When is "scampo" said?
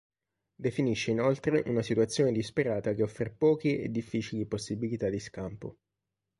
5.19-5.77